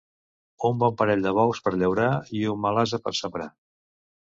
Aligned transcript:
Un 0.69 0.79
bon 0.83 0.95
parell 1.01 1.21
de 1.25 1.33
bous 1.41 1.61
per 1.67 1.75
llaurar 1.83 2.09
i 2.41 2.43
un 2.55 2.65
mal 2.65 2.83
ase 2.87 3.03
per 3.07 3.17
sembrar. 3.21 3.49